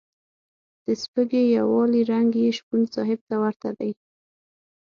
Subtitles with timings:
[0.85, 3.91] د سبکي یوالي رنګ یې شپون صاحب ته ورته دی.